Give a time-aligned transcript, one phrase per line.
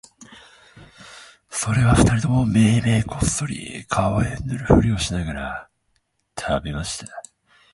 [1.51, 5.69] それは二人ともめいめいこっそり顔へ塗るふりをしながら
[6.35, 7.05] 喰べました